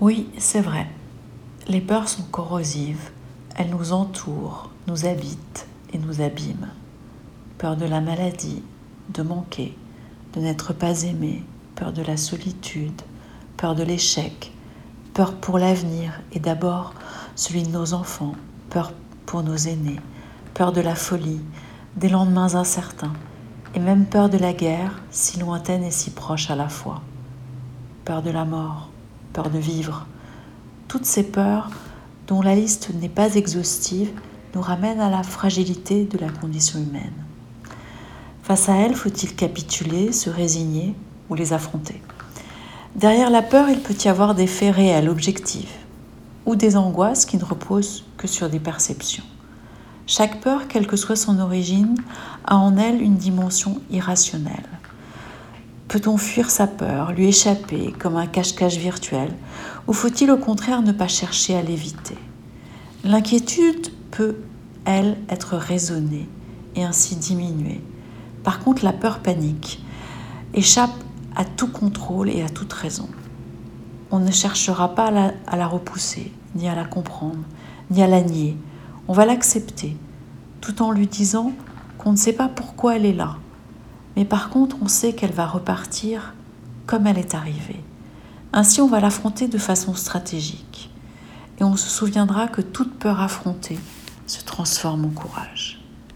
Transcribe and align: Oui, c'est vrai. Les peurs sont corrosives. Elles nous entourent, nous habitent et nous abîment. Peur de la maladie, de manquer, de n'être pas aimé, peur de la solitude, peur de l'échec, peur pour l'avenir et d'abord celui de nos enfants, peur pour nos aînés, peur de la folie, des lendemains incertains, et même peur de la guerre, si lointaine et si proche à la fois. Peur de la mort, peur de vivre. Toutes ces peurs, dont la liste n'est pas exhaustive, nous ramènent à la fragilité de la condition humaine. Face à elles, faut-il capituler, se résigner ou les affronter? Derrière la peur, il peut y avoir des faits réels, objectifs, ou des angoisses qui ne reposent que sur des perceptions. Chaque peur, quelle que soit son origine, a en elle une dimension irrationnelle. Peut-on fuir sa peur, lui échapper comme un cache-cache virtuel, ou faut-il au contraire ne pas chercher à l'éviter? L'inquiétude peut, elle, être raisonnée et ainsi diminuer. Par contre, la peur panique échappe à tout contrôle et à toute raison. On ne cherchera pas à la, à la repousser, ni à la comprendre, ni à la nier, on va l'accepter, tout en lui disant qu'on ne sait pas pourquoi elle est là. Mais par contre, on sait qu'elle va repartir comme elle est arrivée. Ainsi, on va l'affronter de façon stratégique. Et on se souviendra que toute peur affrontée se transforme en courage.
Oui, 0.00 0.28
c'est 0.38 0.60
vrai. 0.60 0.86
Les 1.66 1.80
peurs 1.80 2.08
sont 2.08 2.22
corrosives. 2.22 3.10
Elles 3.56 3.70
nous 3.70 3.92
entourent, 3.92 4.70
nous 4.86 5.06
habitent 5.06 5.66
et 5.92 5.98
nous 5.98 6.20
abîment. 6.20 6.68
Peur 7.58 7.76
de 7.76 7.84
la 7.84 8.00
maladie, 8.00 8.62
de 9.12 9.22
manquer, 9.22 9.76
de 10.34 10.40
n'être 10.40 10.72
pas 10.72 11.02
aimé, 11.02 11.42
peur 11.74 11.92
de 11.92 12.02
la 12.02 12.16
solitude, 12.16 13.02
peur 13.56 13.74
de 13.74 13.82
l'échec, 13.82 14.52
peur 15.14 15.34
pour 15.34 15.58
l'avenir 15.58 16.12
et 16.30 16.38
d'abord 16.38 16.94
celui 17.34 17.64
de 17.64 17.72
nos 17.72 17.92
enfants, 17.92 18.36
peur 18.70 18.92
pour 19.26 19.42
nos 19.42 19.56
aînés, 19.56 19.98
peur 20.54 20.70
de 20.70 20.80
la 20.80 20.94
folie, 20.94 21.40
des 21.96 22.08
lendemains 22.08 22.54
incertains, 22.54 23.14
et 23.74 23.80
même 23.80 24.06
peur 24.06 24.28
de 24.28 24.38
la 24.38 24.52
guerre, 24.52 25.02
si 25.10 25.40
lointaine 25.40 25.82
et 25.82 25.90
si 25.90 26.10
proche 26.10 26.52
à 26.52 26.54
la 26.54 26.68
fois. 26.68 27.02
Peur 28.04 28.22
de 28.22 28.30
la 28.30 28.44
mort, 28.44 28.90
peur 29.32 29.50
de 29.50 29.58
vivre. 29.58 30.06
Toutes 30.88 31.04
ces 31.04 31.22
peurs, 31.22 31.70
dont 32.26 32.42
la 32.42 32.54
liste 32.54 32.90
n'est 33.00 33.08
pas 33.08 33.34
exhaustive, 33.34 34.10
nous 34.54 34.60
ramènent 34.60 35.00
à 35.00 35.10
la 35.10 35.22
fragilité 35.22 36.04
de 36.04 36.18
la 36.18 36.30
condition 36.30 36.78
humaine. 36.78 37.12
Face 38.42 38.68
à 38.68 38.76
elles, 38.76 38.94
faut-il 38.94 39.34
capituler, 39.34 40.12
se 40.12 40.30
résigner 40.30 40.94
ou 41.28 41.34
les 41.34 41.52
affronter? 41.52 42.00
Derrière 42.96 43.30
la 43.30 43.42
peur, 43.42 43.68
il 43.68 43.80
peut 43.80 43.94
y 44.02 44.08
avoir 44.08 44.34
des 44.34 44.46
faits 44.46 44.74
réels, 44.74 45.08
objectifs, 45.08 45.78
ou 46.46 46.56
des 46.56 46.76
angoisses 46.76 47.26
qui 47.26 47.36
ne 47.36 47.44
reposent 47.44 48.04
que 48.16 48.26
sur 48.26 48.48
des 48.48 48.58
perceptions. 48.58 49.24
Chaque 50.06 50.40
peur, 50.40 50.68
quelle 50.68 50.86
que 50.86 50.96
soit 50.96 51.16
son 51.16 51.38
origine, 51.38 51.94
a 52.46 52.56
en 52.56 52.78
elle 52.78 53.02
une 53.02 53.16
dimension 53.16 53.82
irrationnelle. 53.90 54.77
Peut-on 55.88 56.18
fuir 56.18 56.50
sa 56.50 56.66
peur, 56.66 57.12
lui 57.12 57.28
échapper 57.28 57.94
comme 57.98 58.16
un 58.16 58.26
cache-cache 58.26 58.76
virtuel, 58.76 59.30
ou 59.86 59.94
faut-il 59.94 60.30
au 60.30 60.36
contraire 60.36 60.82
ne 60.82 60.92
pas 60.92 61.08
chercher 61.08 61.56
à 61.56 61.62
l'éviter? 61.62 62.18
L'inquiétude 63.04 63.88
peut, 64.10 64.36
elle, 64.84 65.16
être 65.30 65.56
raisonnée 65.56 66.28
et 66.76 66.84
ainsi 66.84 67.16
diminuer. 67.16 67.80
Par 68.44 68.60
contre, 68.60 68.84
la 68.84 68.92
peur 68.92 69.20
panique 69.20 69.82
échappe 70.52 70.94
à 71.34 71.44
tout 71.44 71.68
contrôle 71.68 72.28
et 72.28 72.42
à 72.42 72.50
toute 72.50 72.72
raison. 72.72 73.08
On 74.10 74.18
ne 74.18 74.30
cherchera 74.30 74.94
pas 74.94 75.06
à 75.06 75.10
la, 75.10 75.32
à 75.46 75.56
la 75.56 75.66
repousser, 75.66 76.32
ni 76.54 76.68
à 76.68 76.74
la 76.74 76.84
comprendre, 76.84 77.40
ni 77.90 78.02
à 78.02 78.06
la 78.06 78.20
nier, 78.20 78.56
on 79.08 79.14
va 79.14 79.24
l'accepter, 79.24 79.96
tout 80.60 80.82
en 80.82 80.92
lui 80.92 81.06
disant 81.06 81.52
qu'on 81.96 82.12
ne 82.12 82.16
sait 82.16 82.34
pas 82.34 82.48
pourquoi 82.48 82.96
elle 82.96 83.06
est 83.06 83.14
là. 83.14 83.36
Mais 84.18 84.24
par 84.24 84.50
contre, 84.50 84.76
on 84.82 84.88
sait 84.88 85.12
qu'elle 85.12 85.30
va 85.30 85.46
repartir 85.46 86.34
comme 86.86 87.06
elle 87.06 87.18
est 87.18 87.36
arrivée. 87.36 87.80
Ainsi, 88.52 88.80
on 88.80 88.88
va 88.88 88.98
l'affronter 88.98 89.46
de 89.46 89.58
façon 89.58 89.94
stratégique. 89.94 90.90
Et 91.60 91.62
on 91.62 91.76
se 91.76 91.88
souviendra 91.88 92.48
que 92.48 92.60
toute 92.60 92.98
peur 92.98 93.20
affrontée 93.20 93.78
se 94.26 94.42
transforme 94.42 95.04
en 95.04 95.10
courage. 95.10 95.77